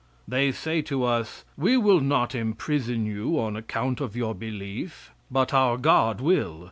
[0.27, 5.53] They say to us: "We will not imprison you on account of your belief, but
[5.53, 6.59] our God will.